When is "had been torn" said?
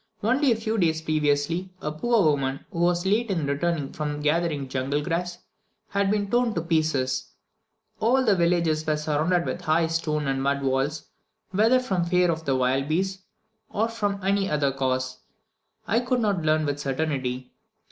5.89-6.55